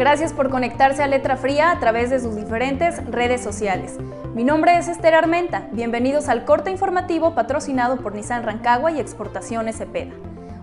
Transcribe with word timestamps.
Gracias 0.00 0.32
por 0.32 0.48
conectarse 0.48 1.02
a 1.02 1.06
Letra 1.06 1.36
Fría 1.36 1.70
a 1.70 1.78
través 1.78 2.08
de 2.08 2.20
sus 2.20 2.34
diferentes 2.34 3.04
redes 3.04 3.42
sociales. 3.42 3.98
Mi 4.34 4.44
nombre 4.44 4.78
es 4.78 4.88
Esther 4.88 5.14
Armenta. 5.14 5.68
Bienvenidos 5.72 6.30
al 6.30 6.46
corte 6.46 6.70
informativo 6.70 7.34
patrocinado 7.34 7.98
por 7.98 8.14
Nissan 8.14 8.42
Rancagua 8.42 8.92
y 8.92 8.98
Exportaciones 8.98 9.76
Cepeda. 9.76 10.14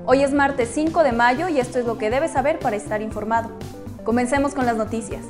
Hoy 0.07 0.23
es 0.23 0.33
martes 0.33 0.71
5 0.73 1.03
de 1.03 1.11
mayo 1.11 1.49
y 1.49 1.59
esto 1.59 1.77
es 1.77 1.85
lo 1.85 1.99
que 1.99 2.09
debes 2.09 2.31
saber 2.31 2.57
para 2.57 2.77
estar 2.77 3.03
informado. 3.03 3.51
Comencemos 4.03 4.55
con 4.55 4.65
las 4.65 4.75
noticias. 4.75 5.23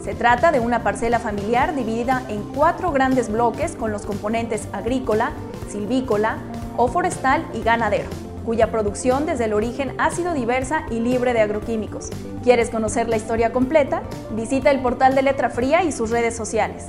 Se 0.00 0.14
trata 0.14 0.52
de 0.52 0.60
una 0.60 0.84
parcela 0.84 1.18
familiar 1.18 1.74
dividida 1.74 2.22
en 2.28 2.40
cuatro 2.54 2.92
grandes 2.92 3.32
bloques 3.32 3.74
con 3.74 3.90
los 3.90 4.06
componentes 4.06 4.68
agrícola, 4.72 5.32
silvícola 5.68 6.38
o 6.78 6.88
forestal 6.88 7.44
y 7.52 7.62
ganadero, 7.62 8.08
cuya 8.46 8.70
producción 8.70 9.26
desde 9.26 9.44
el 9.44 9.52
origen 9.52 9.92
ha 9.98 10.10
sido 10.10 10.32
diversa 10.32 10.86
y 10.90 11.00
libre 11.00 11.34
de 11.34 11.42
agroquímicos. 11.42 12.08
¿Quieres 12.42 12.70
conocer 12.70 13.08
la 13.08 13.16
historia 13.16 13.52
completa? 13.52 14.02
Visita 14.30 14.70
el 14.70 14.80
portal 14.80 15.14
de 15.14 15.22
Letra 15.22 15.50
Fría 15.50 15.82
y 15.82 15.92
sus 15.92 16.08
redes 16.08 16.34
sociales. 16.34 16.86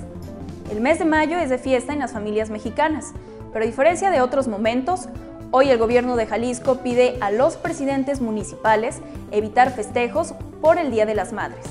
El 0.71 0.79
mes 0.79 0.99
de 0.99 1.05
mayo 1.05 1.37
es 1.39 1.49
de 1.49 1.57
fiesta 1.57 1.91
en 1.91 1.99
las 1.99 2.13
familias 2.13 2.51
mexicanas, 2.51 3.13
pero 3.51 3.63
a 3.63 3.67
diferencia 3.67 4.11
de 4.11 4.21
otros 4.21 4.47
momentos, 4.47 5.09
hoy 5.49 5.71
el 5.71 5.79
gobierno 5.79 6.15
de 6.15 6.27
Jalisco 6.27 6.77
pide 6.77 7.17
a 7.19 7.31
los 7.31 7.57
presidentes 7.57 8.21
municipales 8.21 8.99
evitar 9.31 9.71
festejos 9.71 10.35
por 10.61 10.77
el 10.77 10.91
Día 10.91 11.07
de 11.07 11.15
las 11.15 11.33
Madres. 11.33 11.65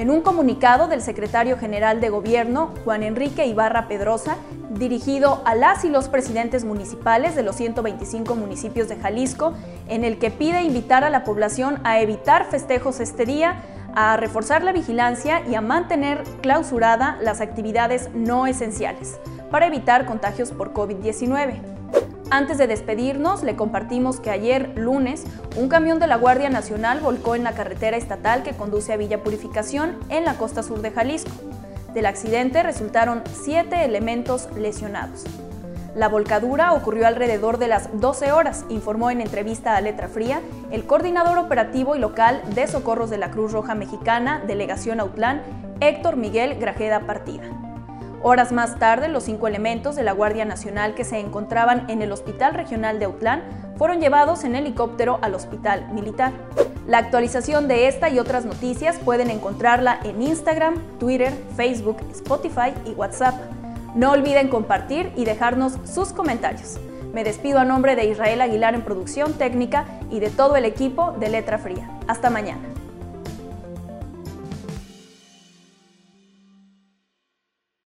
En 0.00 0.08
un 0.08 0.22
comunicado 0.22 0.88
del 0.88 1.02
secretario 1.02 1.58
general 1.58 2.00
de 2.00 2.08
Gobierno, 2.08 2.72
Juan 2.84 3.02
Enrique 3.02 3.44
Ibarra 3.44 3.86
Pedrosa, 3.86 4.38
dirigido 4.70 5.42
a 5.44 5.54
las 5.54 5.84
y 5.84 5.90
los 5.90 6.08
presidentes 6.08 6.64
municipales 6.64 7.34
de 7.34 7.42
los 7.42 7.56
125 7.56 8.34
municipios 8.34 8.88
de 8.88 8.96
Jalisco, 8.96 9.52
en 9.88 10.04
el 10.04 10.18
que 10.18 10.30
pide 10.30 10.62
invitar 10.62 11.04
a 11.04 11.10
la 11.10 11.22
población 11.22 11.80
a 11.84 12.00
evitar 12.00 12.46
festejos 12.46 12.98
este 12.98 13.26
día, 13.26 13.60
a 13.94 14.16
reforzar 14.16 14.64
la 14.64 14.72
vigilancia 14.72 15.42
y 15.46 15.54
a 15.54 15.60
mantener 15.60 16.24
clausurada 16.40 17.18
las 17.20 17.42
actividades 17.42 18.08
no 18.14 18.46
esenciales 18.46 19.20
para 19.50 19.66
evitar 19.66 20.06
contagios 20.06 20.50
por 20.50 20.72
COVID-19. 20.72 21.79
Antes 22.32 22.58
de 22.58 22.68
despedirnos, 22.68 23.42
le 23.42 23.56
compartimos 23.56 24.20
que 24.20 24.30
ayer, 24.30 24.72
lunes, 24.76 25.24
un 25.56 25.68
camión 25.68 25.98
de 25.98 26.06
la 26.06 26.14
Guardia 26.14 26.48
Nacional 26.48 27.00
volcó 27.00 27.34
en 27.34 27.42
la 27.42 27.54
carretera 27.54 27.96
estatal 27.96 28.44
que 28.44 28.52
conduce 28.52 28.92
a 28.92 28.96
Villa 28.96 29.24
Purificación 29.24 29.98
en 30.10 30.24
la 30.24 30.34
costa 30.34 30.62
sur 30.62 30.80
de 30.80 30.92
Jalisco. 30.92 31.32
Del 31.92 32.06
accidente 32.06 32.62
resultaron 32.62 33.24
siete 33.32 33.84
elementos 33.84 34.48
lesionados. 34.56 35.24
La 35.96 36.08
volcadura 36.08 36.72
ocurrió 36.72 37.08
alrededor 37.08 37.58
de 37.58 37.66
las 37.66 38.00
12 38.00 38.30
horas, 38.30 38.64
informó 38.68 39.10
en 39.10 39.20
entrevista 39.20 39.76
a 39.76 39.80
Letra 39.80 40.06
Fría 40.06 40.40
el 40.70 40.86
coordinador 40.86 41.36
operativo 41.36 41.96
y 41.96 41.98
local 41.98 42.42
de 42.54 42.68
socorros 42.68 43.10
de 43.10 43.18
la 43.18 43.32
Cruz 43.32 43.50
Roja 43.50 43.74
Mexicana, 43.74 44.40
Delegación 44.46 45.00
Autlán, 45.00 45.42
Héctor 45.80 46.16
Miguel 46.16 46.60
Grajeda 46.60 47.00
Partida. 47.00 47.69
Horas 48.22 48.52
más 48.52 48.78
tarde, 48.78 49.08
los 49.08 49.24
cinco 49.24 49.48
elementos 49.48 49.96
de 49.96 50.02
la 50.02 50.12
Guardia 50.12 50.44
Nacional 50.44 50.94
que 50.94 51.04
se 51.04 51.18
encontraban 51.18 51.88
en 51.88 52.02
el 52.02 52.12
Hospital 52.12 52.52
Regional 52.52 52.98
de 52.98 53.06
Autlán 53.06 53.42
fueron 53.78 53.98
llevados 53.98 54.44
en 54.44 54.54
helicóptero 54.54 55.18
al 55.22 55.34
Hospital 55.34 55.88
Militar. 55.94 56.32
La 56.86 56.98
actualización 56.98 57.66
de 57.66 57.88
esta 57.88 58.10
y 58.10 58.18
otras 58.18 58.44
noticias 58.44 58.98
pueden 58.98 59.30
encontrarla 59.30 60.00
en 60.04 60.20
Instagram, 60.20 60.74
Twitter, 60.98 61.32
Facebook, 61.56 61.96
Spotify 62.12 62.74
y 62.84 62.90
WhatsApp. 62.90 63.36
No 63.94 64.12
olviden 64.12 64.48
compartir 64.48 65.12
y 65.16 65.24
dejarnos 65.24 65.78
sus 65.84 66.12
comentarios. 66.12 66.78
Me 67.14 67.24
despido 67.24 67.58
a 67.58 67.64
nombre 67.64 67.96
de 67.96 68.04
Israel 68.04 68.42
Aguilar 68.42 68.74
en 68.74 68.82
producción 68.82 69.32
técnica 69.32 69.86
y 70.10 70.20
de 70.20 70.28
todo 70.28 70.56
el 70.56 70.66
equipo 70.66 71.12
de 71.12 71.30
Letra 71.30 71.56
Fría. 71.56 71.88
Hasta 72.06 72.28
mañana. 72.28 72.69